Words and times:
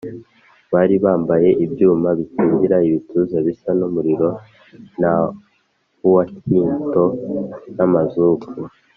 Bari 0.71 0.95
bambaye 1.03 1.49
ibyuma 1.65 2.09
bikingira 2.19 2.77
ibituza 2.87 3.37
bisa 3.47 3.71
n’umuriro 3.79 4.29
na 5.01 5.13
huwakinto 5.99 7.05
n’amazuku. 7.75 8.47